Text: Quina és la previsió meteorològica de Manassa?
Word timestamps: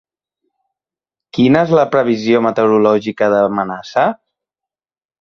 Quina 1.39 1.61
és 1.69 1.75
la 1.81 1.85
previsió 1.97 2.43
meteorològica 2.49 3.31
de 3.37 3.47
Manassa? 3.61 4.11